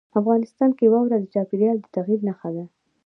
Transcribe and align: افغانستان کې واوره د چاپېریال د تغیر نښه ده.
افغانستان 0.19 0.69
کې 0.77 0.85
واوره 0.93 1.17
د 1.19 1.25
چاپېریال 1.33 1.77
د 1.81 1.85
تغیر 1.95 2.19
نښه 2.27 2.49
ده. 2.55 2.65